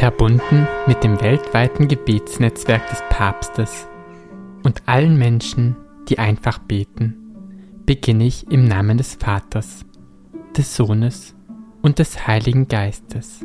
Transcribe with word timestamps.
Verbunden 0.00 0.66
mit 0.86 1.04
dem 1.04 1.20
weltweiten 1.20 1.86
Gebetsnetzwerk 1.86 2.88
des 2.88 3.02
Papstes 3.10 3.86
und 4.62 4.82
allen 4.86 5.18
Menschen, 5.18 5.76
die 6.08 6.18
einfach 6.18 6.58
beten, 6.58 7.18
beginne 7.84 8.24
ich 8.24 8.50
im 8.50 8.64
Namen 8.64 8.96
des 8.96 9.16
Vaters, 9.16 9.84
des 10.56 10.74
Sohnes 10.74 11.34
und 11.82 11.98
des 11.98 12.26
Heiligen 12.26 12.66
Geistes. 12.66 13.44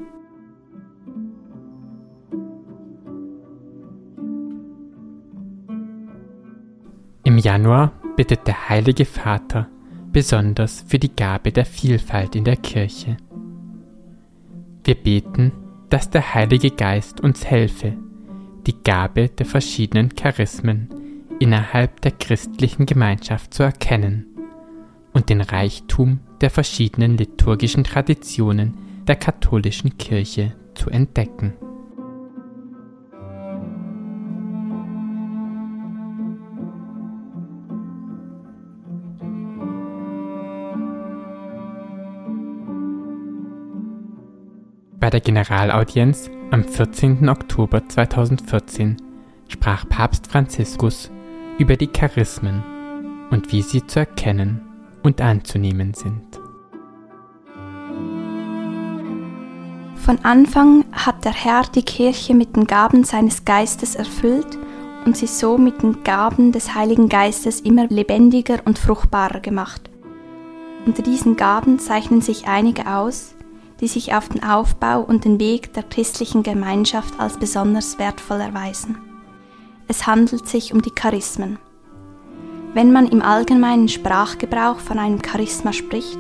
Im 7.26 7.38
Januar 7.38 7.92
bittet 8.16 8.48
der 8.48 8.70
Heilige 8.70 9.04
Vater 9.04 9.68
besonders 10.14 10.86
für 10.88 11.00
die 11.00 11.14
Gabe 11.14 11.52
der 11.52 11.66
Vielfalt 11.66 12.34
in 12.34 12.46
der 12.46 12.56
Kirche. 12.56 13.18
Wir 14.86 14.96
beten, 14.96 15.52
dass 15.90 16.10
der 16.10 16.34
Heilige 16.34 16.72
Geist 16.72 17.22
uns 17.22 17.46
helfe, 17.46 17.94
die 18.66 18.82
Gabe 18.84 19.30
der 19.30 19.46
verschiedenen 19.46 20.16
Charismen 20.16 20.90
innerhalb 21.40 22.02
der 22.02 22.12
christlichen 22.12 22.86
Gemeinschaft 22.86 23.54
zu 23.54 23.64
erkennen 23.64 24.26
und 25.14 25.30
den 25.30 25.42
Reichtum 25.42 26.20
der 26.42 26.50
verschiedenen 26.50 27.18
liturgischen 27.18 27.84
Traditionen 27.84 28.78
der 29.08 29.16
katholischen 29.16 29.98
Kirche 29.98 30.54
zu 30.74 30.90
entdecken. 30.90 31.54
Bei 45.06 45.12
der 45.12 45.22
Generalaudienz 45.22 46.32
am 46.50 46.64
14. 46.64 47.30
Oktober 47.30 47.88
2014 47.88 48.98
sprach 49.48 49.88
Papst 49.88 50.26
Franziskus 50.26 51.12
über 51.60 51.76
die 51.76 51.92
Charismen 51.96 52.64
und 53.30 53.52
wie 53.52 53.62
sie 53.62 53.86
zu 53.86 54.00
erkennen 54.00 54.62
und 55.04 55.22
anzunehmen 55.22 55.94
sind. 55.94 56.24
Von 59.94 60.18
Anfang 60.24 60.86
hat 60.92 61.24
der 61.24 61.34
Herr 61.34 61.62
die 61.76 61.84
Kirche 61.84 62.34
mit 62.34 62.56
den 62.56 62.66
Gaben 62.66 63.04
seines 63.04 63.46
Geistes 63.46 63.94
erfüllt 63.94 64.58
und 65.06 65.16
sie 65.16 65.28
so 65.28 65.60
mit 65.60 65.84
den 65.84 66.04
Gaben 66.04 66.52
des 66.52 66.74
Heiligen 66.74 67.10
Geistes 67.10 67.62
immer 67.62 67.86
lebendiger 67.90 68.58
und 68.66 68.80
fruchtbarer 68.80 69.42
gemacht. 69.42 69.88
Unter 70.88 71.04
diesen 71.04 71.36
Gaben 71.36 71.78
zeichnen 71.78 72.22
sich 72.22 72.48
einige 72.48 72.92
aus, 72.92 73.35
die 73.86 73.90
sich 73.90 74.16
auf 74.16 74.30
den 74.30 74.42
Aufbau 74.42 75.02
und 75.02 75.26
den 75.26 75.40
Weg 75.40 75.74
der 75.74 75.84
christlichen 75.84 76.42
Gemeinschaft 76.42 77.20
als 77.20 77.38
besonders 77.38 78.00
wertvoll 78.00 78.42
erweisen. 78.42 78.98
Es 79.88 80.08
handelt 80.08 80.48
sich 80.48 80.74
um 80.74 80.82
die 80.82 80.90
Charismen. 80.90 81.60
Wenn 82.74 82.92
man 82.92 83.08
im 83.08 83.22
allgemeinen 83.22 83.88
Sprachgebrauch 83.88 84.80
von 84.80 84.98
einem 84.98 85.20
Charisma 85.24 85.72
spricht, 85.72 86.18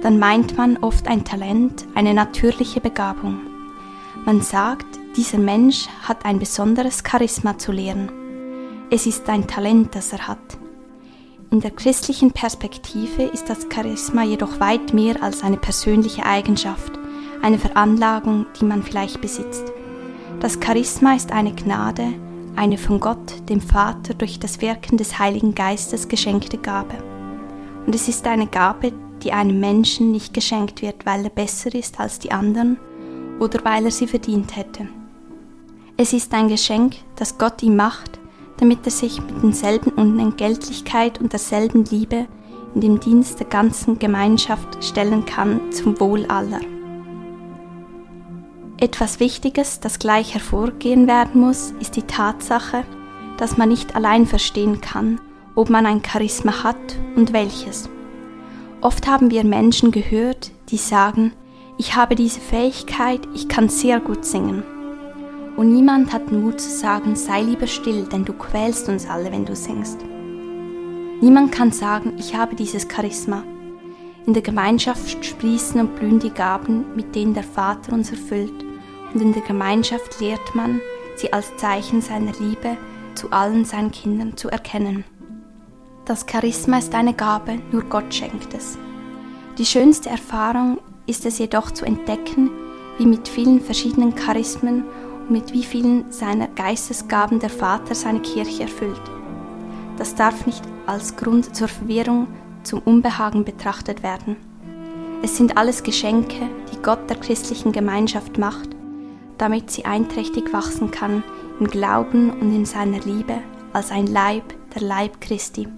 dann 0.00 0.18
meint 0.18 0.56
man 0.56 0.78
oft 0.78 1.06
ein 1.06 1.22
Talent, 1.22 1.84
eine 1.94 2.14
natürliche 2.14 2.80
Begabung. 2.80 3.40
Man 4.24 4.40
sagt, 4.40 4.86
dieser 5.18 5.36
Mensch 5.36 5.88
hat 6.08 6.24
ein 6.24 6.38
besonderes 6.38 7.02
Charisma 7.06 7.58
zu 7.58 7.72
lehren. 7.72 8.10
Es 8.88 9.06
ist 9.06 9.28
ein 9.28 9.46
Talent, 9.46 9.94
das 9.94 10.14
er 10.14 10.26
hat. 10.26 10.38
In 11.56 11.62
der 11.62 11.70
christlichen 11.70 12.32
Perspektive 12.32 13.22
ist 13.22 13.48
das 13.48 13.66
Charisma 13.74 14.22
jedoch 14.24 14.60
weit 14.60 14.92
mehr 14.92 15.22
als 15.22 15.42
eine 15.42 15.56
persönliche 15.56 16.26
Eigenschaft, 16.26 16.92
eine 17.40 17.58
Veranlagung, 17.58 18.44
die 18.60 18.66
man 18.66 18.82
vielleicht 18.82 19.22
besitzt. 19.22 19.64
Das 20.38 20.58
Charisma 20.62 21.14
ist 21.14 21.32
eine 21.32 21.54
Gnade, 21.54 22.12
eine 22.56 22.76
von 22.76 23.00
Gott, 23.00 23.48
dem 23.48 23.62
Vater, 23.62 24.12
durch 24.12 24.38
das 24.38 24.60
Wirken 24.60 24.98
des 24.98 25.18
Heiligen 25.18 25.54
Geistes 25.54 26.08
geschenkte 26.08 26.58
Gabe. 26.58 26.96
Und 27.86 27.94
es 27.94 28.06
ist 28.06 28.26
eine 28.26 28.48
Gabe, 28.48 28.92
die 29.22 29.32
einem 29.32 29.58
Menschen 29.58 30.12
nicht 30.12 30.34
geschenkt 30.34 30.82
wird, 30.82 31.06
weil 31.06 31.24
er 31.24 31.30
besser 31.30 31.74
ist 31.74 31.98
als 31.98 32.18
die 32.18 32.32
anderen 32.32 32.76
oder 33.40 33.64
weil 33.64 33.86
er 33.86 33.90
sie 33.90 34.06
verdient 34.06 34.56
hätte. 34.56 34.88
Es 35.96 36.12
ist 36.12 36.34
ein 36.34 36.48
Geschenk, 36.48 36.96
das 37.14 37.38
Gott 37.38 37.62
ihm 37.62 37.76
macht, 37.76 38.15
damit 38.58 38.80
er 38.84 38.90
sich 38.90 39.20
mit 39.20 39.42
denselben 39.42 39.90
Unentgeltlichkeit 39.90 41.20
und 41.20 41.32
derselben 41.32 41.84
Liebe 41.84 42.26
in 42.74 42.80
den 42.80 43.00
Dienst 43.00 43.40
der 43.40 43.46
ganzen 43.46 43.98
Gemeinschaft 43.98 44.84
stellen 44.84 45.24
kann 45.24 45.72
zum 45.72 45.98
Wohl 45.98 46.26
aller. 46.26 46.60
Etwas 48.78 49.20
Wichtiges, 49.20 49.80
das 49.80 49.98
gleich 49.98 50.34
hervorgehen 50.34 51.06
werden 51.06 51.40
muss, 51.40 51.72
ist 51.80 51.96
die 51.96 52.02
Tatsache, 52.02 52.84
dass 53.38 53.56
man 53.56 53.70
nicht 53.70 53.96
allein 53.96 54.26
verstehen 54.26 54.82
kann, 54.82 55.20
ob 55.54 55.70
man 55.70 55.86
ein 55.86 56.02
Charisma 56.04 56.62
hat 56.62 56.98
und 57.16 57.32
welches. 57.32 57.88
Oft 58.82 59.06
haben 59.06 59.30
wir 59.30 59.44
Menschen 59.44 59.90
gehört, 59.90 60.52
die 60.68 60.76
sagen, 60.76 61.32
ich 61.78 61.96
habe 61.96 62.14
diese 62.14 62.40
Fähigkeit, 62.40 63.20
ich 63.34 63.48
kann 63.48 63.70
sehr 63.70 64.00
gut 64.00 64.24
singen. 64.24 64.62
Und 65.56 65.72
niemand 65.72 66.12
hat 66.12 66.30
den 66.30 66.42
Mut 66.42 66.60
zu 66.60 66.70
sagen, 66.70 67.16
sei 67.16 67.42
lieber 67.42 67.66
still, 67.66 68.04
denn 68.04 68.24
du 68.24 68.34
quälst 68.34 68.88
uns 68.88 69.08
alle, 69.08 69.32
wenn 69.32 69.46
du 69.46 69.56
singst. 69.56 69.98
Niemand 71.20 71.50
kann 71.50 71.72
sagen, 71.72 72.14
ich 72.18 72.36
habe 72.36 72.54
dieses 72.54 72.86
Charisma. 72.90 73.42
In 74.26 74.34
der 74.34 74.42
Gemeinschaft 74.42 75.24
sprießen 75.24 75.80
und 75.80 75.96
blühen 75.96 76.18
die 76.18 76.30
Gaben, 76.30 76.84
mit 76.94 77.14
denen 77.14 77.32
der 77.32 77.44
Vater 77.44 77.92
uns 77.92 78.10
erfüllt, 78.10 78.52
und 79.14 79.22
in 79.22 79.32
der 79.32 79.42
Gemeinschaft 79.42 80.20
lehrt 80.20 80.54
man, 80.54 80.80
sie 81.14 81.32
als 81.32 81.56
Zeichen 81.56 82.02
seiner 82.02 82.32
Liebe 82.38 82.76
zu 83.14 83.30
allen 83.30 83.64
seinen 83.64 83.92
Kindern 83.92 84.36
zu 84.36 84.48
erkennen. 84.48 85.04
Das 86.04 86.26
Charisma 86.30 86.78
ist 86.78 86.94
eine 86.94 87.14
Gabe, 87.14 87.58
nur 87.72 87.82
Gott 87.84 88.12
schenkt 88.12 88.52
es. 88.52 88.76
Die 89.58 89.64
schönste 89.64 90.10
Erfahrung 90.10 90.78
ist 91.06 91.24
es 91.24 91.38
jedoch 91.38 91.70
zu 91.70 91.86
entdecken, 91.86 92.50
wie 92.98 93.06
mit 93.06 93.26
vielen 93.26 93.60
verschiedenen 93.60 94.14
Charismen 94.14 94.84
mit 95.30 95.52
wie 95.52 95.64
vielen 95.64 96.10
seiner 96.10 96.48
Geistesgaben 96.48 97.40
der 97.40 97.50
Vater 97.50 97.94
seine 97.94 98.20
Kirche 98.20 98.64
erfüllt. 98.64 99.00
Das 99.96 100.14
darf 100.14 100.46
nicht 100.46 100.62
als 100.86 101.16
Grund 101.16 101.56
zur 101.56 101.68
Verwirrung, 101.68 102.28
zum 102.62 102.80
Unbehagen 102.80 103.44
betrachtet 103.44 104.02
werden. 104.02 104.36
Es 105.22 105.36
sind 105.36 105.56
alles 105.56 105.82
Geschenke, 105.82 106.48
die 106.72 106.82
Gott 106.82 107.08
der 107.08 107.16
christlichen 107.16 107.72
Gemeinschaft 107.72 108.38
macht, 108.38 108.68
damit 109.38 109.70
sie 109.70 109.84
einträchtig 109.84 110.52
wachsen 110.52 110.90
kann 110.90 111.22
im 111.58 111.66
Glauben 111.66 112.30
und 112.30 112.54
in 112.54 112.64
seiner 112.64 113.00
Liebe 113.00 113.38
als 113.72 113.90
ein 113.90 114.06
Leib, 114.06 114.54
der 114.74 114.82
Leib 114.82 115.20
Christi. 115.20 115.68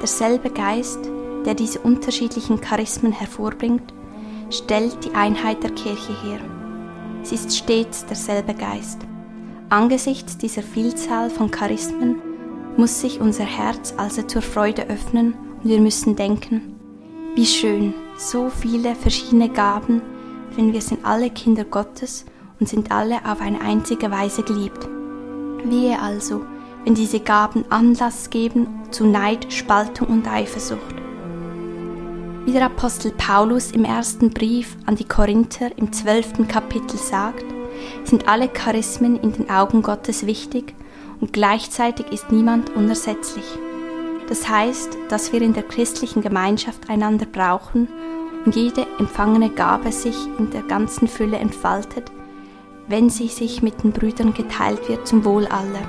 Derselbe 0.00 0.50
Geist, 0.50 0.98
der 1.46 1.54
diese 1.54 1.80
unterschiedlichen 1.80 2.60
Charismen 2.60 3.12
hervorbringt, 3.12 3.94
stellt 4.50 5.04
die 5.04 5.14
Einheit 5.14 5.62
der 5.62 5.70
Kirche 5.70 6.12
her. 6.22 6.65
Sie 7.26 7.34
ist 7.34 7.56
stets 7.56 8.06
derselbe 8.06 8.54
Geist. 8.54 9.00
Angesichts 9.68 10.38
dieser 10.38 10.62
Vielzahl 10.62 11.28
von 11.28 11.50
Charismen 11.50 12.22
muss 12.76 13.00
sich 13.00 13.20
unser 13.20 13.42
Herz 13.42 13.94
also 13.96 14.22
zur 14.22 14.42
Freude 14.42 14.88
öffnen 14.88 15.34
und 15.60 15.68
wir 15.68 15.80
müssen 15.80 16.14
denken, 16.14 16.76
wie 17.34 17.46
schön, 17.46 17.94
so 18.16 18.48
viele 18.48 18.94
verschiedene 18.94 19.48
Gaben, 19.48 20.02
denn 20.56 20.72
wir 20.72 20.80
sind 20.80 21.04
alle 21.04 21.30
Kinder 21.30 21.64
Gottes 21.64 22.26
und 22.60 22.68
sind 22.68 22.92
alle 22.92 23.16
auf 23.24 23.40
eine 23.40 23.60
einzige 23.60 24.08
Weise 24.12 24.44
geliebt. 24.44 24.88
Wehe 25.64 26.00
also, 26.00 26.42
wenn 26.84 26.94
diese 26.94 27.18
Gaben 27.18 27.64
Anlass 27.70 28.30
geben 28.30 28.68
zu 28.92 29.04
Neid, 29.04 29.52
Spaltung 29.52 30.06
und 30.06 30.28
Eifersucht. 30.28 31.05
Wie 32.46 32.52
der 32.52 32.66
Apostel 32.66 33.10
Paulus 33.10 33.72
im 33.72 33.84
ersten 33.84 34.30
Brief 34.30 34.76
an 34.86 34.94
die 34.94 35.04
Korinther 35.04 35.76
im 35.76 35.92
zwölften 35.92 36.46
Kapitel 36.46 36.96
sagt, 36.96 37.44
sind 38.04 38.28
alle 38.28 38.48
Charismen 38.48 39.16
in 39.20 39.32
den 39.32 39.50
Augen 39.50 39.82
Gottes 39.82 40.26
wichtig 40.26 40.72
und 41.20 41.32
gleichzeitig 41.32 42.06
ist 42.12 42.30
niemand 42.30 42.70
unersetzlich. 42.76 43.44
Das 44.28 44.48
heißt, 44.48 44.96
dass 45.08 45.32
wir 45.32 45.42
in 45.42 45.54
der 45.54 45.64
christlichen 45.64 46.22
Gemeinschaft 46.22 46.88
einander 46.88 47.26
brauchen 47.26 47.88
und 48.44 48.54
jede 48.54 48.86
empfangene 49.00 49.50
Gabe 49.50 49.90
sich 49.90 50.16
in 50.38 50.50
der 50.50 50.62
ganzen 50.62 51.08
Fülle 51.08 51.38
entfaltet, 51.38 52.12
wenn 52.86 53.10
sie 53.10 53.26
sich 53.26 53.60
mit 53.60 53.82
den 53.82 53.90
Brüdern 53.90 54.34
geteilt 54.34 54.88
wird 54.88 55.08
zum 55.08 55.24
Wohl 55.24 55.46
aller. 55.46 55.82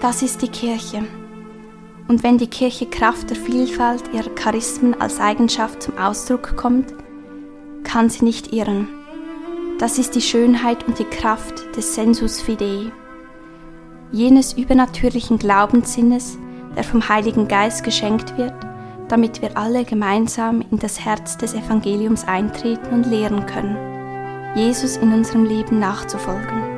Das 0.00 0.22
ist 0.22 0.40
die 0.40 0.48
Kirche, 0.48 1.04
und 2.08 2.22
wenn 2.22 2.38
die 2.38 2.46
Kirche 2.46 2.86
Kraft 2.86 3.30
der 3.30 3.36
Vielfalt 3.36 4.04
ihrer 4.12 4.34
Charismen 4.34 5.00
als 5.00 5.20
Eigenschaft 5.20 5.82
zum 5.82 5.98
Ausdruck 5.98 6.56
kommt, 6.56 6.94
kann 7.84 8.10
sie 8.10 8.24
nicht 8.24 8.52
irren. 8.52 8.88
Das 9.78 9.98
ist 9.98 10.14
die 10.14 10.20
Schönheit 10.20 10.86
und 10.86 10.98
die 10.98 11.04
Kraft 11.04 11.76
des 11.76 11.94
Sensus 11.94 12.40
Fidei, 12.40 12.90
jenes 14.12 14.54
übernatürlichen 14.54 15.38
Glaubenssinnes, 15.38 16.38
der 16.76 16.84
vom 16.84 17.08
Heiligen 17.08 17.48
Geist 17.48 17.84
geschenkt 17.84 18.36
wird, 18.38 18.54
damit 19.08 19.42
wir 19.42 19.56
alle 19.56 19.84
gemeinsam 19.84 20.62
in 20.70 20.78
das 20.78 21.04
Herz 21.04 21.36
des 21.36 21.54
Evangeliums 21.54 22.26
eintreten 22.26 22.92
und 22.92 23.06
lehren 23.06 23.46
können. 23.46 23.76
Jesus 24.56 24.96
in 24.96 25.12
unserem 25.12 25.44
Leben 25.44 25.78
nachzufolgen. 25.78 26.75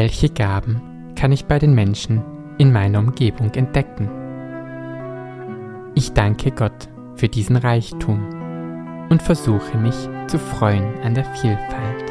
Welche 0.00 0.28
Gaben 0.28 1.12
kann 1.16 1.32
ich 1.32 1.46
bei 1.46 1.58
den 1.58 1.74
Menschen 1.74 2.22
in 2.56 2.72
meiner 2.72 3.00
Umgebung 3.00 3.52
entdecken? 3.54 4.08
Ich 5.96 6.12
danke 6.12 6.52
Gott 6.52 6.88
für 7.16 7.28
diesen 7.28 7.56
Reichtum 7.56 9.08
und 9.10 9.20
versuche 9.20 9.76
mich 9.76 9.96
zu 10.28 10.38
freuen 10.38 11.00
an 11.02 11.14
der 11.14 11.24
Vielfalt. 11.24 12.07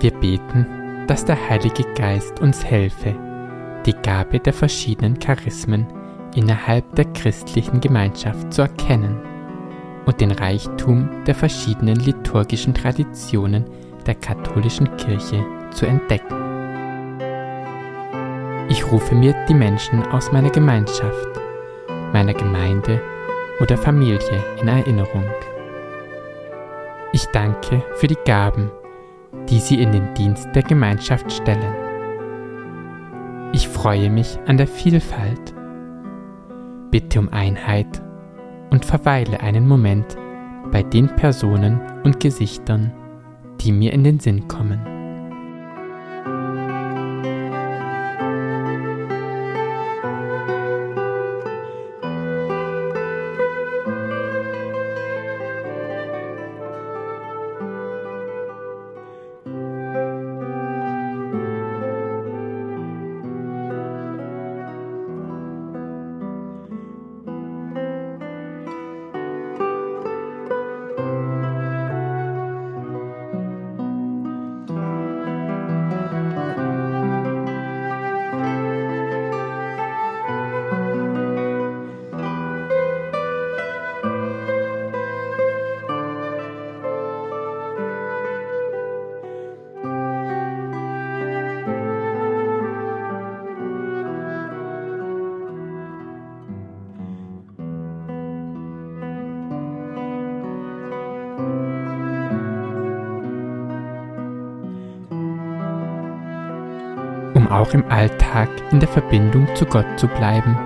Wir 0.00 0.12
beten, 0.12 0.66
dass 1.08 1.26
der 1.26 1.36
Heilige 1.50 1.84
Geist 1.94 2.40
uns 2.40 2.64
helfe, 2.64 3.14
die 3.84 3.92
Gabe 3.92 4.40
der 4.40 4.54
verschiedenen 4.54 5.18
Charismen 5.18 5.86
innerhalb 6.34 6.94
der 6.94 7.04
christlichen 7.12 7.82
Gemeinschaft 7.82 8.50
zu 8.50 8.62
erkennen 8.62 9.29
und 10.06 10.20
den 10.20 10.32
Reichtum 10.32 11.08
der 11.26 11.34
verschiedenen 11.34 11.96
liturgischen 11.96 12.74
Traditionen 12.74 13.64
der 14.06 14.14
katholischen 14.14 14.96
Kirche 14.96 15.44
zu 15.70 15.86
entdecken. 15.86 16.36
Ich 18.68 18.90
rufe 18.90 19.14
mir 19.14 19.34
die 19.48 19.54
Menschen 19.54 20.02
aus 20.06 20.32
meiner 20.32 20.50
Gemeinschaft, 20.50 21.28
meiner 22.12 22.34
Gemeinde 22.34 23.00
oder 23.60 23.76
Familie 23.76 24.42
in 24.60 24.68
Erinnerung. 24.68 25.24
Ich 27.12 27.26
danke 27.26 27.82
für 27.96 28.06
die 28.06 28.18
Gaben, 28.24 28.70
die 29.48 29.58
sie 29.58 29.82
in 29.82 29.92
den 29.92 30.14
Dienst 30.14 30.48
der 30.54 30.62
Gemeinschaft 30.62 31.32
stellen. 31.32 31.74
Ich 33.52 33.68
freue 33.68 34.10
mich 34.10 34.38
an 34.46 34.56
der 34.56 34.68
Vielfalt, 34.68 35.54
bitte 36.90 37.18
um 37.18 37.28
Einheit 37.30 38.00
und 38.70 38.84
verweile 38.84 39.40
einen 39.40 39.66
Moment 39.66 40.16
bei 40.70 40.82
den 40.82 41.08
Personen 41.16 41.80
und 42.04 42.20
Gesichtern, 42.20 42.92
die 43.60 43.72
mir 43.72 43.92
in 43.92 44.04
den 44.04 44.20
Sinn 44.20 44.48
kommen. 44.48 44.99
Auch 107.50 107.74
im 107.74 107.84
Alltag 107.90 108.48
in 108.70 108.80
der 108.80 108.88
Verbindung 108.88 109.48
zu 109.54 109.66
Gott 109.66 109.86
zu 109.96 110.06
bleiben 110.08 110.56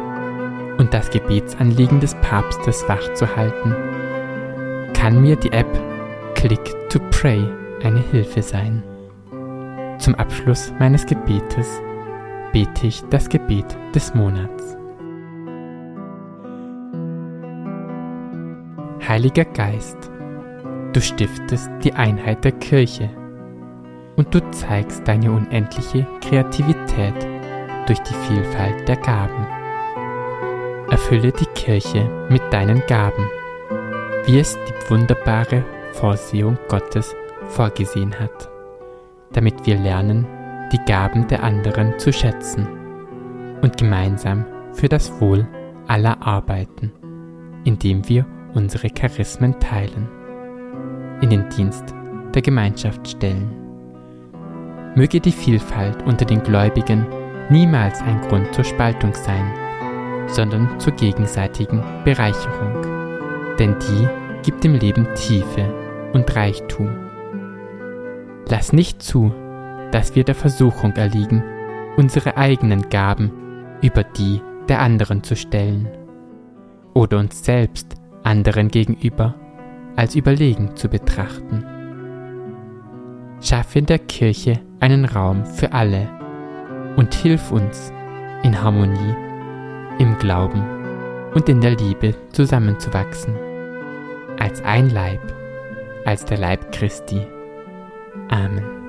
und 0.78 0.92
das 0.92 1.10
Gebetsanliegen 1.10 2.00
des 2.00 2.14
Papstes 2.16 2.86
wachzuhalten, 2.88 3.74
kann 4.92 5.22
mir 5.22 5.36
die 5.36 5.52
App 5.52 5.66
Click 6.34 6.74
to 6.90 6.98
Pray 7.10 7.42
eine 7.82 8.00
Hilfe 8.00 8.42
sein. 8.42 8.82
Zum 9.98 10.14
Abschluss 10.16 10.72
meines 10.78 11.06
Gebetes 11.06 11.80
bete 12.52 12.86
ich 12.86 13.02
das 13.10 13.28
Gebet 13.28 13.76
des 13.94 14.14
Monats. 14.14 14.76
Heiliger 19.06 19.44
Geist, 19.44 20.10
du 20.92 21.00
stiftest 21.00 21.70
die 21.82 21.92
Einheit 21.92 22.44
der 22.44 22.52
Kirche 22.52 23.10
und 24.16 24.34
du 24.34 24.40
zeigst 24.50 25.06
deine 25.06 25.32
unendliche 25.32 26.06
Kreativität 26.20 27.14
durch 27.86 28.00
die 28.00 28.14
Vielfalt 28.14 28.86
der 28.88 28.96
Gaben. 28.96 29.46
Erfülle 30.90 31.32
die 31.32 31.46
Kirche 31.54 32.08
mit 32.28 32.42
deinen 32.52 32.80
Gaben, 32.86 33.28
wie 34.26 34.38
es 34.38 34.56
die 34.66 34.90
wunderbare 34.90 35.64
Vorsehung 35.92 36.58
Gottes 36.68 37.14
vorgesehen 37.48 38.18
hat, 38.18 38.48
damit 39.32 39.66
wir 39.66 39.76
lernen, 39.76 40.26
die 40.72 40.80
Gaben 40.86 41.26
der 41.28 41.42
anderen 41.42 41.98
zu 41.98 42.12
schätzen 42.12 42.66
und 43.62 43.76
gemeinsam 43.76 44.44
für 44.72 44.88
das 44.88 45.20
Wohl 45.20 45.46
aller 45.86 46.24
arbeiten, 46.26 46.92
indem 47.64 48.08
wir 48.08 48.26
unsere 48.54 48.88
Charismen 48.88 49.58
teilen, 49.60 50.08
in 51.20 51.30
den 51.30 51.48
Dienst 51.50 51.94
der 52.34 52.42
Gemeinschaft 52.42 53.08
stellen. 53.08 53.63
Möge 54.94 55.20
die 55.20 55.32
Vielfalt 55.32 56.02
unter 56.04 56.24
den 56.24 56.42
Gläubigen 56.42 57.06
niemals 57.50 58.00
ein 58.02 58.20
Grund 58.22 58.54
zur 58.54 58.64
Spaltung 58.64 59.12
sein, 59.14 59.52
sondern 60.28 60.78
zur 60.78 60.92
gegenseitigen 60.92 61.82
Bereicherung. 62.04 63.56
Denn 63.58 63.76
die 63.80 64.08
gibt 64.42 64.62
dem 64.62 64.74
Leben 64.74 65.06
Tiefe 65.14 65.72
und 66.12 66.34
Reichtum. 66.36 66.90
Lass 68.48 68.72
nicht 68.72 69.02
zu, 69.02 69.32
dass 69.90 70.14
wir 70.14 70.24
der 70.24 70.34
Versuchung 70.34 70.92
erliegen, 70.92 71.42
unsere 71.96 72.36
eigenen 72.36 72.88
Gaben 72.88 73.32
über 73.82 74.04
die 74.04 74.40
der 74.68 74.80
anderen 74.80 75.22
zu 75.22 75.36
stellen 75.36 75.88
oder 76.94 77.18
uns 77.18 77.44
selbst 77.44 77.94
anderen 78.22 78.68
gegenüber 78.68 79.34
als 79.96 80.14
überlegen 80.14 80.76
zu 80.76 80.88
betrachten. 80.88 81.64
Schaffe 83.40 83.80
in 83.80 83.86
der 83.86 83.98
Kirche 83.98 84.60
einen 84.84 85.06
Raum 85.06 85.46
für 85.46 85.72
alle 85.72 86.10
und 86.96 87.14
hilf 87.14 87.50
uns, 87.50 87.90
in 88.42 88.62
Harmonie, 88.62 89.16
im 89.98 90.18
Glauben 90.18 90.62
und 91.32 91.48
in 91.48 91.62
der 91.62 91.70
Liebe 91.70 92.14
zusammenzuwachsen, 92.32 93.34
als 94.38 94.62
ein 94.62 94.90
Leib, 94.90 95.22
als 96.04 96.26
der 96.26 96.36
Leib 96.36 96.70
Christi. 96.70 97.26
Amen. 98.28 98.83